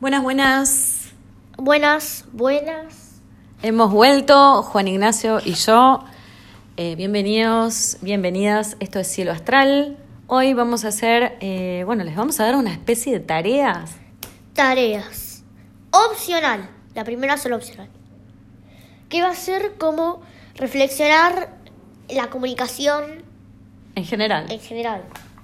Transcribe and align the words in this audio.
Buenas, 0.00 0.22
buenas. 0.22 1.12
Buenas, 1.56 2.24
buenas. 2.32 3.20
Hemos 3.62 3.92
vuelto, 3.92 4.62
Juan 4.62 4.88
Ignacio 4.88 5.38
y 5.44 5.54
yo. 5.54 6.04
Eh, 6.76 6.94
bienvenidos, 6.96 7.98
bienvenidas. 8.00 8.76
Esto 8.80 8.98
es 8.98 9.06
Cielo 9.08 9.32
Astral. 9.32 9.96
Hoy 10.26 10.52
vamos 10.54 10.84
a 10.84 10.88
hacer, 10.88 11.36
eh, 11.40 11.82
bueno, 11.86 12.04
les 12.04 12.16
vamos 12.16 12.38
a 12.40 12.44
dar 12.44 12.56
una 12.56 12.72
especie 12.72 13.12
de 13.12 13.20
tareas. 13.20 13.92
Tareas. 14.52 15.44
Opcional. 15.90 16.68
La 16.94 17.04
primera 17.04 17.36
solo 17.38 17.56
opcional. 17.56 17.88
Que 19.08 19.22
va 19.22 19.30
a 19.30 19.34
ser 19.34 19.74
como 19.78 20.20
reflexionar 20.56 21.56
la 22.08 22.28
comunicación 22.30 23.22
En 23.94 24.04
general. 24.04 24.50
en 24.50 24.60
general. 24.60 25.02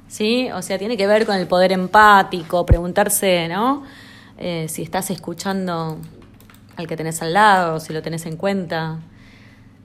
¿Sí? 0.08 0.50
O 0.52 0.60
sea, 0.62 0.76
tiene 0.78 0.96
que 0.96 1.06
ver 1.06 1.24
con 1.24 1.36
el 1.36 1.46
poder 1.46 1.72
empático, 1.72 2.66
preguntarse, 2.66 3.46
¿no? 3.48 3.84
Eh, 4.40 4.66
si 4.68 4.82
estás 4.82 5.10
escuchando 5.10 5.98
al 6.76 6.86
que 6.86 6.96
tenés 6.96 7.20
al 7.22 7.34
lado, 7.34 7.78
si 7.78 7.92
lo 7.92 8.02
tenés 8.02 8.26
en 8.26 8.36
cuenta. 8.36 8.98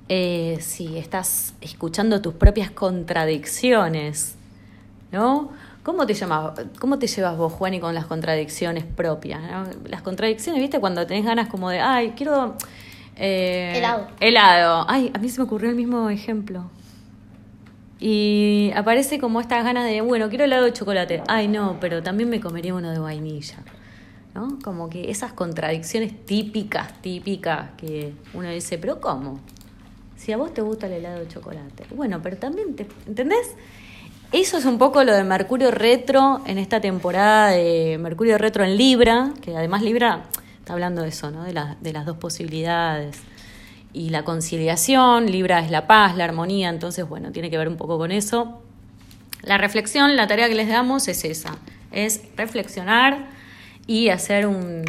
Eh, 0.07 0.57
si 0.61 0.97
estás 0.97 1.55
escuchando 1.61 2.21
tus 2.21 2.35
propias 2.35 2.71
contradicciones, 2.71 4.35
¿no? 5.11 5.49
¿Cómo 5.83 6.05
te, 6.05 6.13
llamas, 6.13 6.53
¿Cómo 6.79 6.97
te 6.97 7.07
llevas 7.07 7.37
vos, 7.37 7.53
Juani, 7.53 7.79
con 7.79 7.93
las 7.93 8.05
contradicciones 8.05 8.85
propias? 8.85 9.41
¿no? 9.41 9.65
Las 9.87 10.01
contradicciones, 10.01 10.61
¿viste? 10.61 10.79
Cuando 10.79 11.05
tenés 11.05 11.25
ganas 11.25 11.47
como 11.47 11.69
de, 11.69 11.79
ay, 11.79 12.13
quiero... 12.15 12.55
eh, 13.15 13.73
Helado. 13.75 14.07
Helado. 14.19 14.85
Ay, 14.87 15.11
a 15.13 15.19
mí 15.19 15.29
se 15.29 15.39
me 15.39 15.45
ocurrió 15.45 15.69
el 15.69 15.75
mismo 15.75 16.09
ejemplo. 16.09 16.69
Y 17.99 18.71
aparece 18.75 19.19
como 19.19 19.41
estas 19.41 19.63
ganas 19.63 19.85
de, 19.85 20.01
bueno, 20.01 20.29
quiero 20.29 20.45
helado 20.45 20.65
de 20.65 20.73
chocolate. 20.73 21.23
Ay, 21.27 21.47
no, 21.47 21.77
pero 21.79 22.03
también 22.03 22.29
me 22.29 22.39
comería 22.39 22.73
uno 22.73 22.91
de 22.91 22.99
vainilla. 22.99 23.57
¿No? 24.35 24.59
Como 24.61 24.89
que 24.89 25.09
esas 25.09 25.31
contradicciones 25.31 26.25
típicas, 26.25 27.01
típicas, 27.01 27.71
que 27.77 28.13
uno 28.33 28.49
dice, 28.49 28.77
pero 28.77 28.99
¿cómo? 28.99 29.39
Si 30.17 30.33
a 30.33 30.37
vos 30.37 30.53
te 30.53 30.61
gusta 30.61 30.87
el 30.87 30.93
helado 30.93 31.21
de 31.21 31.27
chocolate. 31.29 31.85
Bueno, 31.95 32.21
pero 32.21 32.35
también 32.35 32.75
te. 32.75 32.85
¿Entendés? 33.07 33.55
Eso 34.33 34.57
es 34.57 34.65
un 34.65 34.77
poco 34.77 35.05
lo 35.05 35.13
de 35.13 35.23
Mercurio 35.23 35.71
Retro 35.71 36.41
en 36.45 36.57
esta 36.57 36.81
temporada 36.81 37.51
de 37.51 37.97
Mercurio 37.97 38.37
Retro 38.37 38.65
en 38.65 38.75
Libra, 38.75 39.31
que 39.41 39.55
además 39.55 39.81
Libra 39.83 40.23
está 40.59 40.73
hablando 40.73 41.03
de 41.03 41.09
eso, 41.09 41.31
¿no? 41.31 41.43
De, 41.43 41.53
de 41.79 41.93
las 41.93 42.05
dos 42.05 42.17
posibilidades. 42.17 43.21
Y 43.93 44.09
la 44.09 44.25
conciliación, 44.25 45.31
Libra 45.31 45.59
es 45.61 45.71
la 45.71 45.87
paz, 45.87 46.17
la 46.17 46.25
armonía, 46.25 46.67
entonces, 46.67 47.07
bueno, 47.07 47.31
tiene 47.31 47.49
que 47.49 47.57
ver 47.57 47.69
un 47.69 47.77
poco 47.77 47.97
con 47.97 48.11
eso. 48.11 48.61
La 49.43 49.57
reflexión, 49.57 50.17
la 50.17 50.27
tarea 50.27 50.49
que 50.49 50.55
les 50.55 50.67
damos 50.67 51.07
es 51.07 51.23
esa, 51.23 51.57
es 51.93 52.21
reflexionar 52.35 53.34
y 53.87 54.09
hacer 54.09 54.47
un, 54.47 54.83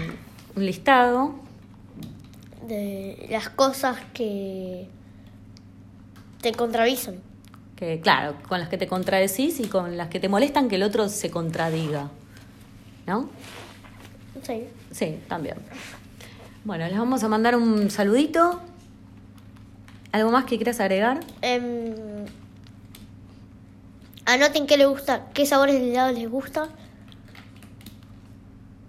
un 0.54 0.66
listado 0.66 1.34
De 2.66 3.26
las 3.30 3.48
cosas 3.50 3.98
que 4.14 4.88
te 6.40 6.52
contradicen. 6.52 7.20
que, 7.76 8.00
claro, 8.00 8.34
con 8.48 8.58
las 8.60 8.68
que 8.68 8.78
te 8.78 8.86
contradecís 8.86 9.60
y 9.60 9.68
con 9.68 9.96
las 9.96 10.08
que 10.08 10.18
te 10.20 10.28
molestan 10.28 10.68
que 10.68 10.76
el 10.76 10.82
otro 10.82 11.08
se 11.08 11.30
contradiga. 11.30 12.10
¿No? 13.06 13.28
Sí. 14.42 14.64
Sí, 14.90 15.18
también. 15.28 15.56
Bueno, 16.64 16.86
les 16.88 16.98
vamos 16.98 17.22
a 17.22 17.28
mandar 17.28 17.54
un 17.56 17.90
saludito. 17.90 18.60
¿Algo 20.12 20.30
más 20.30 20.44
que 20.46 20.56
quieras 20.56 20.80
agregar? 20.80 21.20
Em, 21.42 21.94
anoten 24.24 24.66
qué 24.66 24.76
les 24.76 24.88
gusta, 24.88 25.26
qué 25.34 25.46
sabores 25.46 25.80
de 25.80 25.90
helado 25.92 26.12
les 26.12 26.28
gusta. 26.28 26.68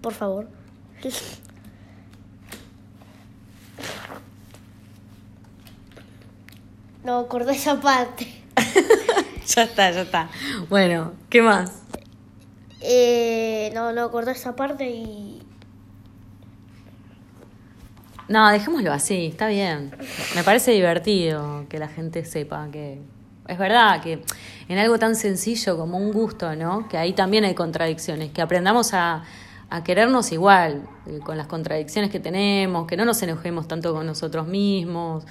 Por 0.08 0.14
favor. 0.14 0.48
No, 7.04 7.18
acordé 7.18 7.52
esa 7.52 7.78
parte. 7.78 8.26
ya 9.46 9.64
está, 9.64 9.90
ya 9.90 10.00
está. 10.00 10.30
Bueno, 10.70 11.12
¿qué 11.28 11.42
más? 11.42 11.82
Eh, 12.80 13.70
no, 13.74 13.92
no 13.92 14.04
acordé 14.04 14.32
esa 14.32 14.56
parte 14.56 14.88
y... 14.88 15.42
No, 18.28 18.48
dejémoslo 18.48 18.90
así, 18.90 19.26
está 19.26 19.48
bien. 19.48 19.94
Me 20.34 20.42
parece 20.42 20.70
divertido 20.70 21.66
que 21.68 21.78
la 21.78 21.88
gente 21.88 22.24
sepa 22.24 22.66
que 22.72 23.02
es 23.46 23.58
verdad 23.58 24.00
que 24.02 24.22
en 24.70 24.78
algo 24.78 24.98
tan 24.98 25.16
sencillo 25.16 25.76
como 25.76 25.98
un 25.98 26.12
gusto, 26.12 26.56
¿no? 26.56 26.88
Que 26.88 26.96
ahí 26.96 27.12
también 27.12 27.44
hay 27.44 27.54
contradicciones, 27.54 28.30
que 28.30 28.40
aprendamos 28.40 28.94
a, 28.94 29.24
a 29.70 29.84
querernos 29.84 30.32
igual, 30.32 30.88
eh, 31.06 31.20
con 31.22 31.36
las 31.36 31.46
contradicciones 31.46 32.10
que 32.10 32.20
tenemos, 32.20 32.86
que 32.86 32.96
no 32.96 33.04
nos 33.04 33.22
enojemos 33.22 33.68
tanto 33.68 33.92
con 33.92 34.06
nosotros 34.06 34.46
mismos. 34.46 35.24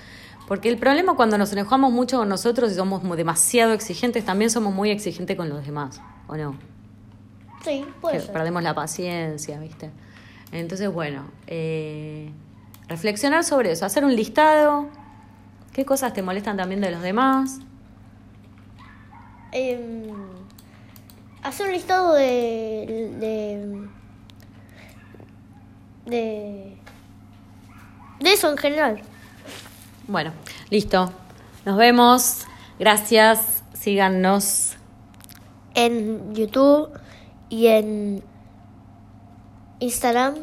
Porque 0.48 0.70
el 0.70 0.78
problema 0.78 1.16
cuando 1.16 1.38
nos 1.38 1.52
enojamos 1.52 1.92
mucho 1.92 2.20
con 2.20 2.30
nosotros 2.30 2.72
y 2.72 2.76
somos 2.76 3.04
demasiado 3.18 3.74
exigentes, 3.74 4.24
también 4.24 4.50
somos 4.50 4.74
muy 4.74 4.92
exigentes 4.92 5.36
con 5.36 5.50
los 5.50 5.66
demás, 5.66 6.02
¿o 6.28 6.38
no? 6.38 6.56
Sí, 7.66 7.86
puede 8.00 8.18
que 8.18 8.24
ser. 8.24 8.32
perdemos 8.32 8.64
la 8.64 8.74
paciencia, 8.74 9.60
¿viste? 9.60 9.92
Entonces, 10.52 10.90
bueno, 10.92 11.26
eh, 11.48 12.32
reflexionar 12.88 13.44
sobre 13.44 13.72
eso, 13.72 13.86
hacer 13.86 14.06
un 14.06 14.16
listado, 14.16 14.88
qué 15.74 15.84
cosas 15.84 16.14
te 16.14 16.22
molestan 16.22 16.56
también 16.56 16.80
de 16.80 16.92
los 16.92 17.02
demás. 17.02 17.60
Em, 19.52 20.04
hacer 21.44 21.68
un 21.68 21.74
listado 21.74 22.14
de, 22.14 23.12
de 23.20 23.88
de 26.08 26.78
de 28.20 28.34
eso 28.34 28.50
en 28.50 28.58
general. 28.58 29.02
Bueno, 30.08 30.32
listo. 30.70 31.12
Nos 31.66 31.78
vemos. 31.78 32.46
Gracias. 32.80 33.64
Síganos. 33.74 34.76
En 35.76 36.34
YouTube 36.34 36.90
y 37.50 37.68
en 37.68 38.24
Instagram, 39.80 40.36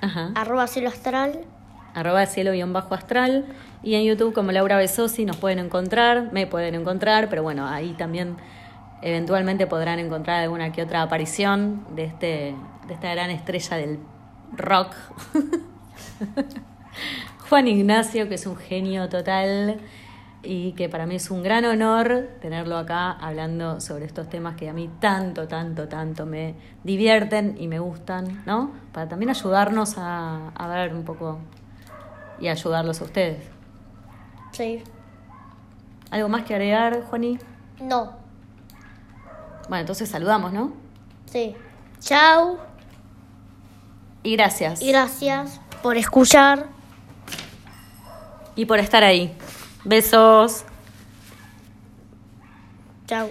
Ajá. 0.00 0.30
arroba 0.36 0.68
cielo 0.68 0.88
astral. 0.88 1.40
Arroba 1.94 2.24
cielo 2.26 2.52
guion 2.52 2.72
bajo 2.72 2.94
astral. 2.94 3.46
Y 3.82 3.96
en 3.96 4.04
YouTube 4.04 4.32
como 4.34 4.52
Laura 4.52 4.76
Besosi 4.76 5.24
nos 5.24 5.36
pueden 5.36 5.58
encontrar, 5.58 6.32
me 6.32 6.46
pueden 6.46 6.74
encontrar, 6.74 7.28
pero 7.28 7.42
bueno, 7.42 7.66
ahí 7.66 7.94
también 7.94 8.36
eventualmente 9.02 9.66
podrán 9.66 9.98
encontrar 9.98 10.40
alguna 10.42 10.72
que 10.72 10.82
otra 10.82 11.02
aparición 11.02 11.84
de 11.94 12.04
este, 12.04 12.54
de 12.86 12.94
esta 12.94 13.10
gran 13.14 13.30
estrella 13.30 13.76
del 13.76 13.98
rock. 14.52 14.94
Juan 17.48 17.66
Ignacio, 17.66 18.28
que 18.28 18.34
es 18.34 18.46
un 18.46 18.56
genio 18.56 19.08
total 19.08 19.80
y 20.42 20.72
que 20.72 20.88
para 20.88 21.06
mí 21.06 21.16
es 21.16 21.30
un 21.30 21.42
gran 21.42 21.64
honor 21.64 22.28
tenerlo 22.40 22.76
acá 22.76 23.10
hablando 23.10 23.80
sobre 23.80 24.04
estos 24.04 24.28
temas 24.28 24.56
que 24.56 24.68
a 24.68 24.72
mí 24.72 24.88
tanto, 25.00 25.48
tanto, 25.48 25.88
tanto 25.88 26.26
me 26.26 26.54
divierten 26.84 27.56
y 27.58 27.66
me 27.68 27.78
gustan, 27.78 28.42
¿no? 28.46 28.70
Para 28.92 29.08
también 29.08 29.30
ayudarnos 29.30 29.96
a, 29.98 30.48
a 30.50 30.68
ver 30.68 30.94
un 30.94 31.04
poco 31.04 31.38
y 32.40 32.48
ayudarlos 32.48 33.00
a 33.00 33.04
ustedes. 33.04 33.44
Sí. 34.52 34.82
¿Algo 36.10 36.28
más 36.28 36.44
que 36.44 36.54
agregar, 36.54 37.02
Juani? 37.02 37.38
No. 37.80 38.12
Bueno, 39.68 39.80
entonces 39.80 40.08
saludamos, 40.08 40.52
¿no? 40.52 40.72
Sí. 41.26 41.54
Chao 42.00 42.77
Y 44.28 44.32
gracias. 44.32 44.82
y 44.82 44.88
gracias 44.88 45.58
por 45.82 45.96
escuchar. 45.96 46.66
Y 48.56 48.66
por 48.66 48.78
estar 48.78 49.02
ahí. 49.02 49.34
Besos. 49.84 50.64
Chao. 53.06 53.30